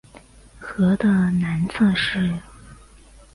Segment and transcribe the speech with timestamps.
[0.57, 2.33] 河的南侧是。